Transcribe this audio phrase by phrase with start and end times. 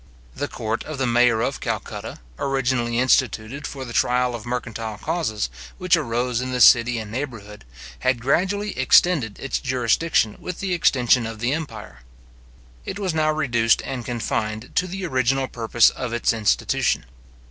[0.35, 5.47] The court of the Mayor of Calcutta, originally instituted for the trial of mercantile causes,
[5.77, 7.65] which arose in the city and neighbourhood,
[7.99, 11.99] had gradually extended its jurisdiction with the extension of the empire.
[12.83, 17.05] It was now reduced and confined to the original purpose of its institution.